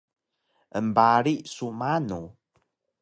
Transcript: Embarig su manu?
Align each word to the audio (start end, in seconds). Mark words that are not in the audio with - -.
Embarig 0.79 1.45
su 1.57 1.69
manu? 1.83 2.21